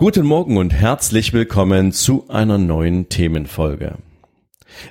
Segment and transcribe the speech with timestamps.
[0.00, 3.98] Guten Morgen und herzlich willkommen zu einer neuen Themenfolge.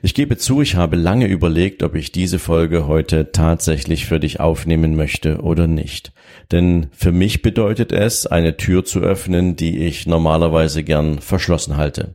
[0.03, 4.39] Ich gebe zu, ich habe lange überlegt, ob ich diese Folge heute tatsächlich für dich
[4.39, 6.13] aufnehmen möchte oder nicht.
[6.51, 12.13] Denn für mich bedeutet es, eine Tür zu öffnen, die ich normalerweise gern verschlossen halte.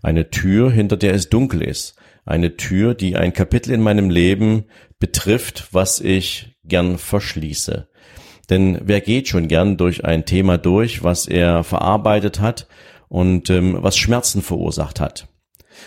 [0.00, 1.96] Eine Tür, hinter der es dunkel ist.
[2.24, 4.66] Eine Tür, die ein Kapitel in meinem Leben
[5.00, 7.88] betrifft, was ich gern verschließe.
[8.50, 12.66] Denn wer geht schon gern durch ein Thema durch, was er verarbeitet hat
[13.08, 15.28] und ähm, was Schmerzen verursacht hat.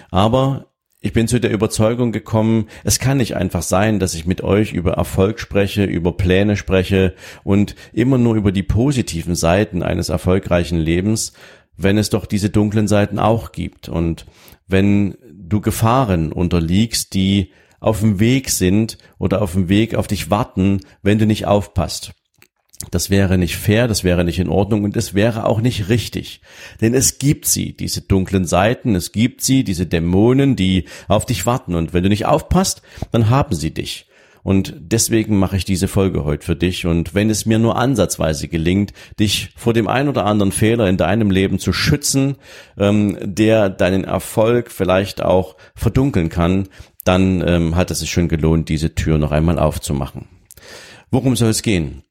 [0.09, 0.67] Aber
[1.03, 4.71] ich bin zu der Überzeugung gekommen, es kann nicht einfach sein, dass ich mit euch
[4.71, 10.77] über Erfolg spreche, über Pläne spreche und immer nur über die positiven Seiten eines erfolgreichen
[10.77, 11.33] Lebens,
[11.75, 14.27] wenn es doch diese dunklen Seiten auch gibt und
[14.67, 20.29] wenn du Gefahren unterliegst, die auf dem Weg sind oder auf dem Weg auf dich
[20.29, 22.13] warten, wenn du nicht aufpasst.
[22.89, 26.41] Das wäre nicht fair, das wäre nicht in Ordnung und es wäre auch nicht richtig.
[26.81, 31.45] Denn es gibt sie, diese dunklen Seiten, es gibt sie, diese Dämonen, die auf dich
[31.45, 34.07] warten und wenn du nicht aufpasst, dann haben sie dich.
[34.43, 36.87] Und deswegen mache ich diese Folge heute für dich.
[36.87, 40.97] Und wenn es mir nur ansatzweise gelingt, dich vor dem ein oder anderen Fehler in
[40.97, 42.37] deinem Leben zu schützen,
[42.77, 46.69] ähm, der deinen Erfolg vielleicht auch verdunkeln kann,
[47.03, 50.27] dann ähm, hat es sich schon gelohnt, diese Tür noch einmal aufzumachen.
[51.11, 52.03] Worum soll es gehen?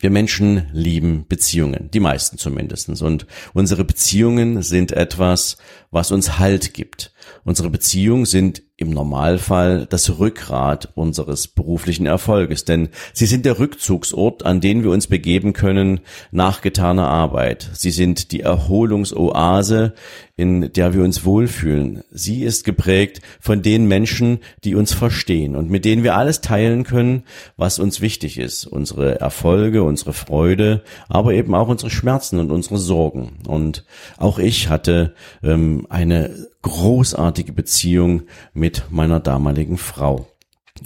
[0.00, 3.00] Wir Menschen lieben Beziehungen, die meisten zumindestens.
[3.02, 5.56] Und unsere Beziehungen sind etwas,
[5.90, 7.12] was uns Halt gibt.
[7.44, 14.46] Unsere Beziehungen sind im Normalfall das Rückgrat unseres beruflichen Erfolges, denn sie sind der Rückzugsort,
[14.46, 15.98] an den wir uns begeben können
[16.30, 17.68] nach getaner Arbeit.
[17.72, 19.94] Sie sind die Erholungsoase,
[20.36, 22.04] in der wir uns wohlfühlen.
[22.12, 26.84] Sie ist geprägt von den Menschen, die uns verstehen und mit denen wir alles teilen
[26.84, 27.24] können,
[27.56, 28.64] was uns wichtig ist.
[28.64, 33.38] Unsere Erfolge, unsere Freude, aber eben auch unsere Schmerzen und unsere Sorgen.
[33.48, 33.84] Und
[34.18, 36.30] auch ich hatte ähm, eine
[36.62, 37.17] großartige
[37.52, 38.22] Beziehung
[38.54, 40.26] mit meiner damaligen Frau.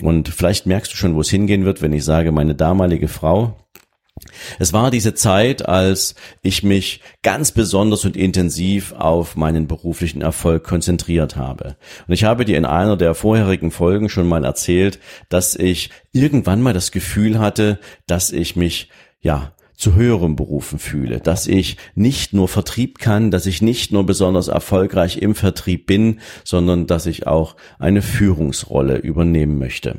[0.03, 3.56] Und vielleicht merkst du schon, wo es hingehen wird, wenn ich sage, meine damalige Frau.
[4.59, 10.65] Es war diese Zeit, als ich mich ganz besonders und intensiv auf meinen beruflichen Erfolg
[10.65, 11.76] konzentriert habe.
[12.06, 16.62] Und ich habe dir in einer der vorherigen Folgen schon mal erzählt, dass ich irgendwann
[16.62, 18.88] mal das Gefühl hatte, dass ich mich
[19.21, 24.06] ja zu höherem Berufen fühle, dass ich nicht nur Vertrieb kann, dass ich nicht nur
[24.06, 29.97] besonders erfolgreich im Vertrieb bin, sondern dass ich auch eine Führungsrolle übernehmen möchte.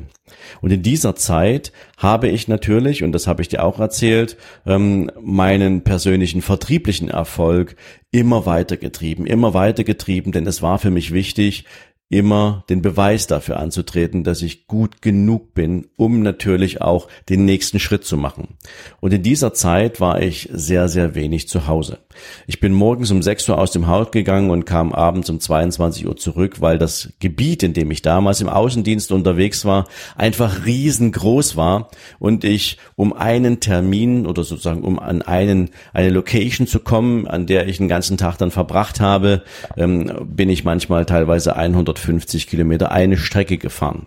[0.62, 5.10] Und in dieser Zeit habe ich natürlich, und das habe ich dir auch erzählt, ähm,
[5.20, 7.76] meinen persönlichen vertrieblichen Erfolg
[8.10, 11.66] immer weitergetrieben, immer weitergetrieben, denn es war für mich wichtig,
[12.08, 17.80] immer den Beweis dafür anzutreten, dass ich gut genug bin, um natürlich auch den nächsten
[17.80, 18.56] Schritt zu machen.
[19.00, 21.98] Und in dieser Zeit war ich sehr, sehr wenig zu Hause.
[22.46, 26.06] Ich bin morgens um 6 Uhr aus dem Haus gegangen und kam abends um 22
[26.06, 29.86] Uhr zurück, weil das Gebiet, in dem ich damals im Außendienst unterwegs war,
[30.16, 36.66] einfach riesengroß war und ich um einen Termin oder sozusagen um an einen, eine Location
[36.66, 39.42] zu kommen, an der ich den ganzen Tag dann verbracht habe,
[39.76, 44.06] ähm, bin ich manchmal teilweise 100 150 Kilometer eine Strecke gefahren.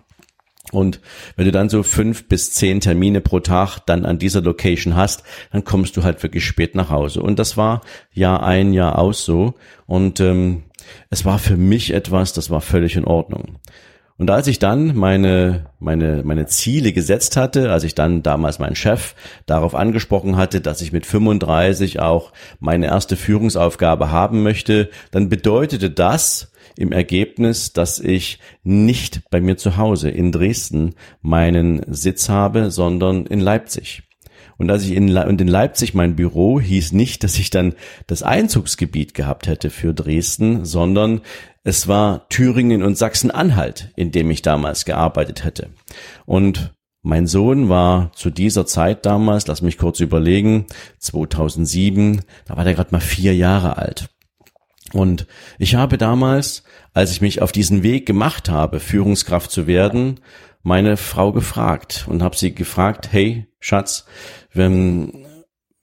[0.72, 1.00] Und
[1.36, 5.22] wenn du dann so fünf bis zehn Termine pro Tag dann an dieser Location hast,
[5.50, 7.22] dann kommst du halt wirklich spät nach Hause.
[7.22, 7.80] Und das war
[8.12, 9.54] Jahr ein, Jahr aus so.
[9.86, 10.64] Und ähm,
[11.10, 13.58] es war für mich etwas, das war völlig in Ordnung.
[14.18, 18.74] Und als ich dann meine, meine, meine Ziele gesetzt hatte, als ich dann damals meinen
[18.74, 19.14] Chef
[19.46, 25.88] darauf angesprochen hatte, dass ich mit 35 auch meine erste Führungsaufgabe haben möchte, dann bedeutete
[25.88, 32.70] das, im Ergebnis, dass ich nicht bei mir zu Hause in Dresden meinen Sitz habe,
[32.70, 34.04] sondern in Leipzig.
[34.58, 37.74] Und als ich in, Le und in Leipzig mein Büro hieß nicht, dass ich dann
[38.06, 41.20] das Einzugsgebiet gehabt hätte für Dresden, sondern
[41.64, 45.70] es war Thüringen und Sachsen-Anhalt, in dem ich damals gearbeitet hätte.
[46.26, 50.66] Und mein Sohn war zu dieser Zeit damals, lass mich kurz überlegen,
[50.98, 54.08] 2007, da war der gerade mal vier Jahre alt.
[54.92, 55.26] Und
[55.58, 56.62] ich habe damals,
[56.92, 60.20] als ich mich auf diesen Weg gemacht habe, Führungskraft zu werden,
[60.62, 64.06] meine Frau gefragt und habe sie gefragt, hey Schatz,
[64.52, 65.26] wenn,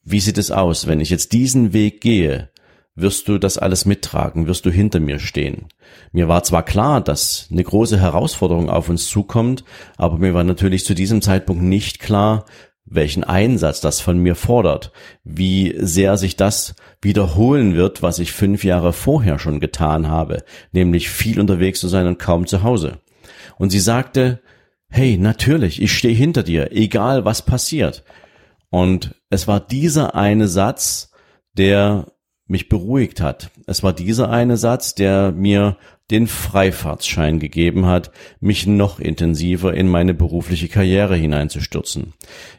[0.03, 2.49] wie sieht es aus, wenn ich jetzt diesen Weg gehe?
[2.95, 5.67] wirst du das alles mittragen, wirst du hinter mir stehen.
[6.11, 9.65] Mir war zwar klar, dass eine große Herausforderung auf uns zukommt,
[9.97, 12.45] aber mir war natürlich zu diesem Zeitpunkt nicht klar,
[12.85, 14.91] welchen Einsatz das von mir fordert,
[15.23, 21.09] wie sehr sich das wiederholen wird, was ich fünf Jahre vorher schon getan habe, nämlich
[21.09, 22.99] viel unterwegs zu sein und kaum zu Hause.
[23.57, 24.41] Und sie sagte,
[24.87, 28.03] hey, natürlich, ich stehe hinter dir, egal was passiert.
[28.69, 31.11] Und es war dieser eine Satz,
[31.57, 32.11] der
[32.47, 33.49] mich beruhigt hat.
[33.65, 35.77] Es war dieser eine Satz, der mir
[36.11, 42.13] den Freifahrtsschein gegeben hat, mich noch intensiver in meine berufliche Karriere hineinzustürzen,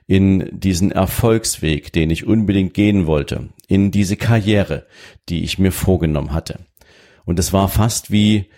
[0.06, 4.87] in diesen Erfolgsweg, den ich unbedingt gehen wollte, in diese Karriere,
[5.28, 6.66] die ich mir vorgenommen hatte.
[7.25, 8.50] Und es war fast wie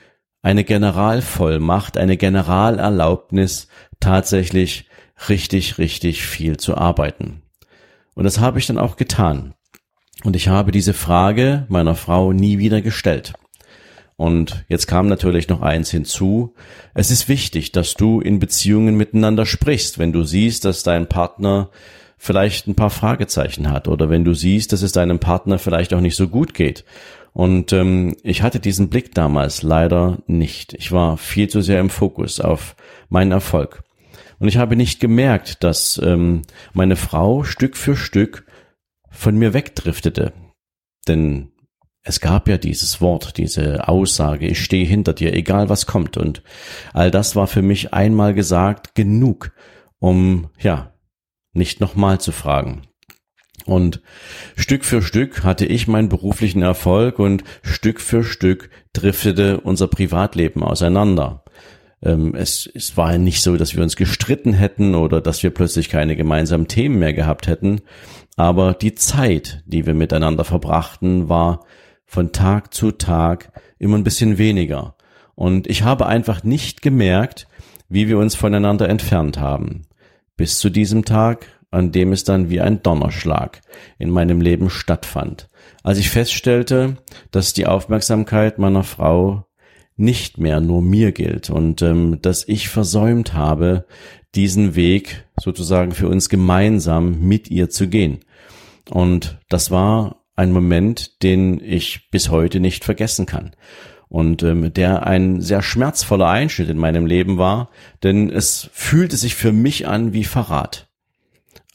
[0.42, 3.68] eine Generalvollmacht, eine Generalerlaubnis,
[4.00, 4.88] tatsächlich
[5.28, 7.42] richtig, richtig viel zu arbeiten.
[8.14, 9.54] Und das habe ich dann auch getan.
[10.24, 13.34] Und ich habe diese Frage meiner Frau nie wieder gestellt.
[14.18, 16.52] Und jetzt kam natürlich noch eins hinzu.
[16.92, 21.70] Es ist wichtig, dass du in Beziehungen miteinander sprichst, wenn du siehst, dass dein Partner
[22.16, 26.00] vielleicht ein paar Fragezeichen hat oder wenn du siehst, dass es deinem Partner vielleicht auch
[26.00, 26.84] nicht so gut geht.
[27.32, 30.74] Und ähm, ich hatte diesen Blick damals leider nicht.
[30.74, 32.74] Ich war viel zu sehr im Fokus auf
[33.08, 33.84] meinen Erfolg.
[34.40, 36.42] Und ich habe nicht gemerkt, dass ähm,
[36.72, 38.46] meine Frau Stück für Stück
[39.12, 40.32] von mir wegdriftete.
[41.06, 41.52] Denn
[42.08, 46.16] es gab ja dieses Wort, diese Aussage, ich stehe hinter dir, egal was kommt.
[46.16, 46.42] Und
[46.94, 49.52] all das war für mich einmal gesagt genug,
[49.98, 50.94] um, ja,
[51.52, 52.82] nicht nochmal zu fragen.
[53.66, 54.00] Und
[54.56, 60.62] Stück für Stück hatte ich meinen beruflichen Erfolg und Stück für Stück driftete unser Privatleben
[60.62, 61.44] auseinander.
[62.02, 65.90] Ähm, es, es war nicht so, dass wir uns gestritten hätten oder dass wir plötzlich
[65.90, 67.82] keine gemeinsamen Themen mehr gehabt hätten,
[68.36, 71.66] aber die Zeit, die wir miteinander verbrachten, war
[72.08, 74.96] von Tag zu Tag immer ein bisschen weniger.
[75.36, 77.46] Und ich habe einfach nicht gemerkt,
[77.88, 79.82] wie wir uns voneinander entfernt haben.
[80.36, 83.60] Bis zu diesem Tag, an dem es dann wie ein Donnerschlag
[83.98, 85.48] in meinem Leben stattfand.
[85.82, 86.96] Als ich feststellte,
[87.30, 89.44] dass die Aufmerksamkeit meiner Frau
[89.96, 93.84] nicht mehr nur mir gilt und ähm, dass ich versäumt habe,
[94.34, 98.20] diesen Weg sozusagen für uns gemeinsam mit ihr zu gehen.
[98.90, 103.56] Und das war ein Moment, den ich bis heute nicht vergessen kann.
[104.08, 107.70] Und ähm, der ein sehr schmerzvoller Einschnitt in meinem Leben war,
[108.02, 110.88] denn es fühlte sich für mich an wie Verrat.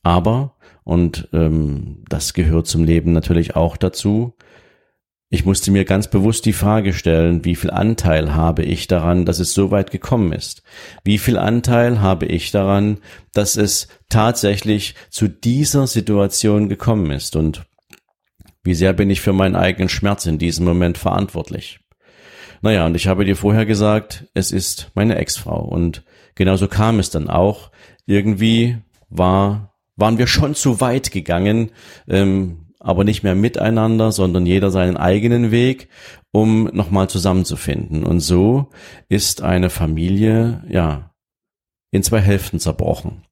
[0.01, 4.33] Aber, und ähm, das gehört zum Leben natürlich auch dazu,
[5.30, 9.39] ich musste mir ganz bewusst die Frage stellen, wie viel Anteil habe ich daran, dass
[9.39, 10.62] es so weit gekommen ist?
[11.04, 13.00] Wie viel Anteil habe ich daran,
[13.33, 17.36] dass es tatsächlich zu dieser Situation gekommen ist?
[17.36, 17.65] Und
[18.63, 21.80] wie sehr bin ich für meinen eigenen Schmerz in diesem Moment verantwortlich?
[22.62, 25.62] Naja, und ich habe dir vorher gesagt, es ist meine Ex-Frau.
[25.62, 26.04] Und
[26.36, 27.71] genauso kam es dann auch.
[28.06, 28.77] Irgendwie
[29.10, 31.71] war, waren wir schon zu weit gegangen,
[32.07, 35.89] ähm, aber nicht mehr miteinander, sondern jeder seinen eigenen Weg,
[36.31, 38.06] um nochmal zusammenzufinden.
[38.06, 38.69] Und so
[39.10, 41.13] ist eine Familie, ja,
[41.92, 43.24] in zwei Hälften zerbrochen.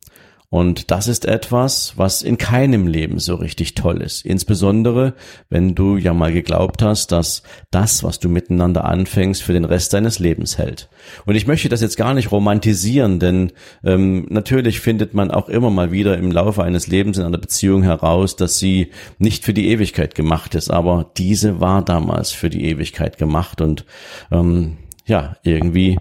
[0.51, 4.25] Und das ist etwas, was in keinem Leben so richtig toll ist.
[4.25, 5.13] Insbesondere,
[5.49, 9.93] wenn du ja mal geglaubt hast, dass das, was du miteinander anfängst, für den Rest
[9.93, 10.89] deines Lebens hält.
[11.25, 13.53] Und ich möchte das jetzt gar nicht romantisieren, denn
[13.85, 17.81] ähm, natürlich findet man auch immer mal wieder im Laufe eines Lebens in einer Beziehung
[17.83, 22.65] heraus, dass sie nicht für die Ewigkeit gemacht ist, aber diese war damals für die
[22.65, 23.85] Ewigkeit gemacht und
[24.33, 25.97] ähm, ja, irgendwie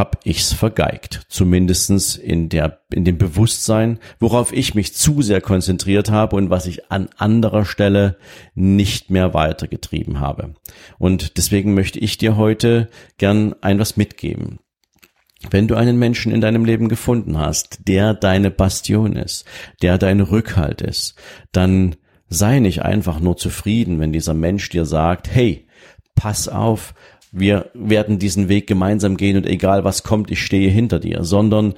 [0.00, 1.26] hab ich's vergeigt.
[1.28, 6.64] Zumindestens in der, in dem Bewusstsein, worauf ich mich zu sehr konzentriert habe und was
[6.64, 8.16] ich an anderer Stelle
[8.54, 10.54] nicht mehr weitergetrieben habe.
[10.98, 12.88] Und deswegen möchte ich dir heute
[13.18, 14.60] gern ein was mitgeben.
[15.50, 19.44] Wenn du einen Menschen in deinem Leben gefunden hast, der deine Bastion ist,
[19.82, 21.14] der dein Rückhalt ist,
[21.52, 21.96] dann
[22.30, 25.66] sei nicht einfach nur zufrieden, wenn dieser Mensch dir sagt, hey,
[26.14, 26.94] pass auf,
[27.32, 31.74] wir werden diesen Weg gemeinsam gehen und egal was kommt, ich stehe hinter dir, sondern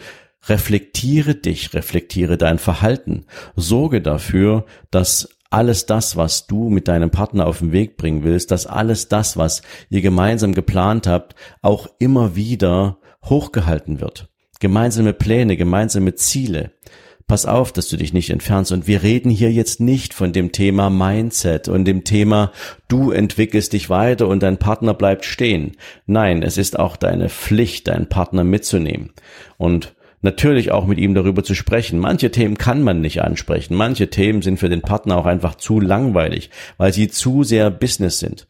[0.49, 7.47] reflektiere dich, reflektiere dein Verhalten, sorge dafür, dass alles das, was du mit deinem Partner
[7.47, 12.35] auf den Weg bringen willst, dass alles das, was ihr gemeinsam geplant habt, auch immer
[12.35, 14.29] wieder hochgehalten wird.
[14.61, 16.73] Gemeinsame Pläne, gemeinsame Ziele.
[17.27, 18.73] Pass auf, dass du dich nicht entfernst.
[18.73, 22.53] Und wir reden hier jetzt nicht von dem Thema Mindset und dem Thema,
[22.89, 25.73] du entwickelst dich weiter und dein Partner bleibt stehen.
[26.07, 29.11] Nein, es ist auch deine Pflicht, deinen Partner mitzunehmen.
[29.57, 31.99] Und natürlich auch mit ihm darüber zu sprechen.
[31.99, 33.75] Manche Themen kann man nicht ansprechen.
[33.75, 38.21] Manche Themen sind für den Partner auch einfach zu langweilig, weil sie zu sehr Business
[38.21, 38.47] sind.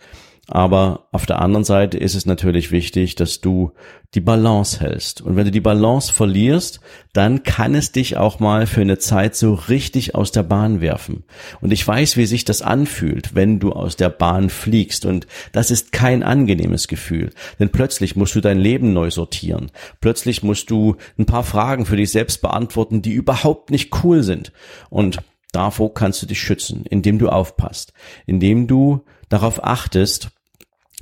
[0.48, 3.72] Aber auf der anderen Seite ist es natürlich wichtig, dass du
[4.14, 5.20] die Balance hältst.
[5.20, 6.80] Und wenn du die Balance verlierst,
[7.12, 11.24] dann kann es dich auch mal für eine Zeit so richtig aus der Bahn werfen.
[11.60, 15.06] Und ich weiß, wie sich das anfühlt, wenn du aus der Bahn fliegst.
[15.06, 17.30] Und das ist kein angenehmes Gefühl.
[17.60, 19.70] Denn plötzlich musst du dein Leben neu sortieren.
[20.00, 24.52] Plötzlich musst du ein paar Fragen für dich selbst beantworten, die überhaupt nicht cool sind.
[24.90, 25.18] Und
[25.52, 27.92] davor kannst du dich schützen, indem du aufpasst,
[28.26, 30.30] indem du darauf achtest,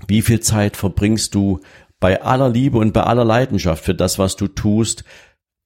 [0.07, 1.61] wie viel Zeit verbringst du
[1.99, 5.04] bei aller Liebe und bei aller Leidenschaft für das, was du tust,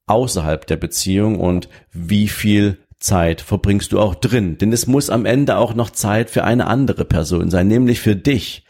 [0.07, 4.57] außerhalb der Beziehung und wie viel Zeit verbringst du auch drin.
[4.57, 8.15] Denn es muss am Ende auch noch Zeit für eine andere Person sein, nämlich für
[8.15, 8.65] dich,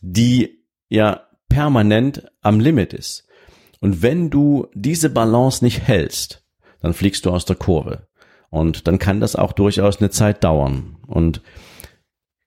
[0.00, 3.26] die ja permanent am Limit ist.
[3.80, 6.44] Und wenn du diese Balance nicht hältst,
[6.80, 8.07] dann fliegst du aus der Kurve.
[8.50, 10.96] Und dann kann das auch durchaus eine Zeit dauern.
[11.06, 11.42] Und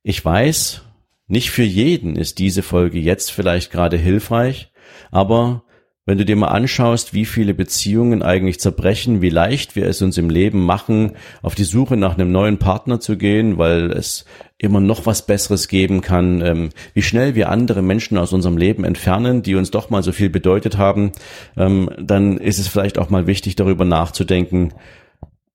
[0.03, 0.81] ich weiß,
[1.27, 4.71] nicht für jeden ist diese Folge jetzt vielleicht gerade hilfreich,
[5.11, 5.63] aber
[6.03, 10.17] wenn du dir mal anschaust, wie viele Beziehungen eigentlich zerbrechen, wie leicht wir es uns
[10.17, 14.25] im Leben machen, auf die Suche nach einem neuen Partner zu gehen, weil es
[14.57, 18.83] immer noch was Besseres geben kann, ähm, wie schnell wir andere Menschen aus unserem Leben
[18.83, 21.11] entfernen, die uns doch mal so viel bedeutet haben,
[21.55, 24.73] ähm, dann ist es vielleicht auch mal wichtig, darüber nachzudenken,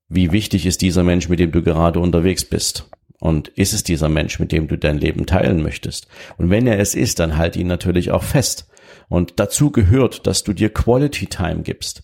[0.08, 2.88] wie wichtig ist dieser Mensch, mit dem du gerade unterwegs bist?
[3.18, 6.06] Und ist es dieser Mensch, mit dem du dein Leben teilen möchtest?
[6.36, 8.68] Und wenn er es ist, dann halt ihn natürlich auch fest.
[9.08, 12.02] Und dazu gehört, dass du dir Quality Time gibst.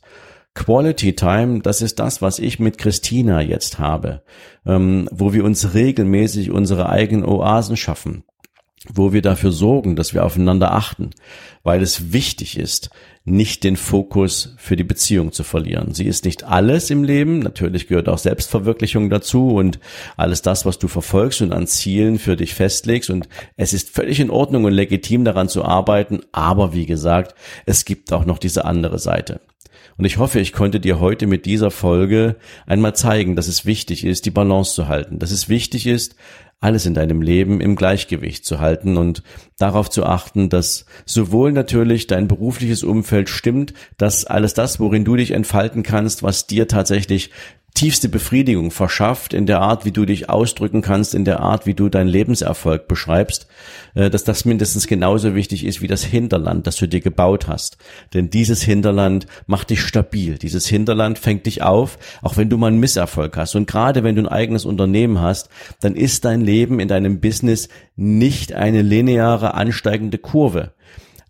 [0.54, 4.22] Quality Time, das ist das, was ich mit Christina jetzt habe,
[4.66, 8.24] ähm, wo wir uns regelmäßig unsere eigenen Oasen schaffen,
[8.88, 11.10] wo wir dafür sorgen, dass wir aufeinander achten,
[11.62, 12.90] weil es wichtig ist,
[13.24, 15.94] nicht den Fokus für die Beziehung zu verlieren.
[15.94, 19.78] Sie ist nicht alles im Leben, natürlich gehört auch Selbstverwirklichung dazu und
[20.16, 24.18] alles das, was du verfolgst und an Zielen für dich festlegst und es ist völlig
[24.18, 28.64] in Ordnung und legitim daran zu arbeiten, aber wie gesagt, es gibt auch noch diese
[28.64, 29.40] andere Seite.
[29.96, 32.36] Und ich hoffe, ich konnte dir heute mit dieser Folge
[32.66, 36.16] einmal zeigen, dass es wichtig ist, die Balance zu halten, dass es wichtig ist,
[36.62, 39.24] alles in deinem Leben im Gleichgewicht zu halten und
[39.58, 45.16] darauf zu achten, dass sowohl natürlich dein berufliches Umfeld stimmt, dass alles das, worin du
[45.16, 47.30] dich entfalten kannst, was dir tatsächlich
[47.74, 51.74] tiefste Befriedigung verschafft in der Art, wie du dich ausdrücken kannst, in der Art, wie
[51.74, 53.46] du deinen Lebenserfolg beschreibst,
[53.94, 57.78] äh, dass das mindestens genauso wichtig ist wie das Hinterland, das du dir gebaut hast.
[58.12, 60.38] Denn dieses Hinterland macht dich stabil.
[60.38, 63.54] Dieses Hinterland fängt dich auf, auch wenn du mal einen Misserfolg hast.
[63.54, 65.48] Und gerade wenn du ein eigenes Unternehmen hast,
[65.80, 70.72] dann ist dein Leben in deinem Business nicht eine lineare ansteigende Kurve.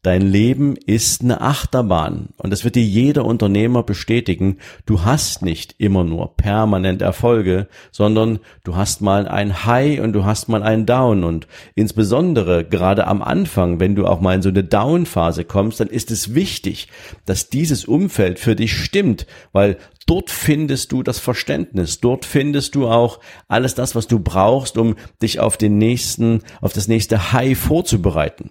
[0.05, 4.59] Dein Leben ist eine Achterbahn und das wird dir jeder Unternehmer bestätigen.
[4.85, 10.25] Du hast nicht immer nur permanent Erfolge, sondern du hast mal ein High und du
[10.25, 14.49] hast mal ein Down und insbesondere gerade am Anfang, wenn du auch mal in so
[14.49, 16.89] eine Down-Phase kommst, dann ist es wichtig,
[17.25, 22.01] dass dieses Umfeld für dich stimmt, weil Dort findest du das Verständnis.
[22.01, 26.73] Dort findest du auch alles das, was du brauchst, um dich auf den nächsten, auf
[26.73, 28.51] das nächste High vorzubereiten.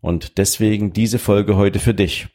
[0.00, 2.28] Und deswegen diese Folge heute für dich.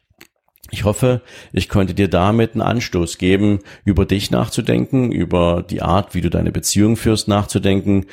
[0.72, 1.22] Ich hoffe,
[1.54, 6.30] ich konnte dir damit einen Anstoß geben, über dich nachzudenken, über die Art, wie du
[6.30, 8.08] deine Beziehung führst, nachzudenken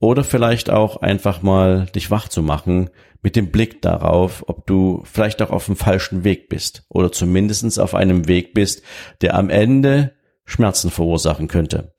[0.00, 2.90] oder vielleicht auch einfach mal dich wach zu machen
[3.22, 7.78] mit dem Blick darauf, ob du vielleicht auch auf dem falschen Weg bist oder zumindestens
[7.78, 8.82] auf einem Weg bist,
[9.20, 10.12] der am Ende
[10.44, 11.91] Schmerzen verursachen könnte.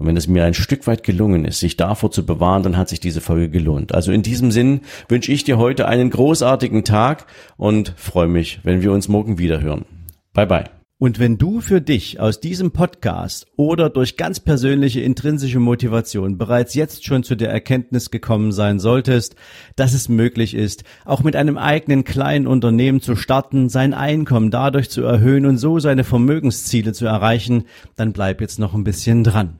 [0.00, 2.88] Und wenn es mir ein Stück weit gelungen ist, sich davor zu bewahren, dann hat
[2.88, 3.94] sich diese Folge gelohnt.
[3.94, 4.80] Also in diesem Sinn
[5.10, 7.26] wünsche ich dir heute einen großartigen Tag
[7.58, 9.84] und freue mich, wenn wir uns morgen wieder hören.
[10.32, 10.64] Bye bye.
[10.96, 16.74] Und wenn du für dich aus diesem Podcast oder durch ganz persönliche intrinsische Motivation bereits
[16.74, 19.34] jetzt schon zu der Erkenntnis gekommen sein solltest,
[19.76, 24.88] dass es möglich ist, auch mit einem eigenen kleinen Unternehmen zu starten, sein Einkommen dadurch
[24.88, 27.64] zu erhöhen und so seine Vermögensziele zu erreichen,
[27.96, 29.58] dann bleib jetzt noch ein bisschen dran.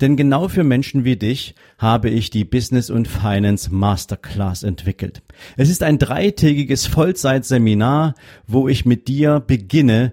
[0.00, 5.22] Denn genau für Menschen wie dich habe ich die Business und Finance Masterclass entwickelt.
[5.56, 8.14] Es ist ein dreitägiges Vollzeitseminar,
[8.46, 10.12] wo ich mit dir beginne,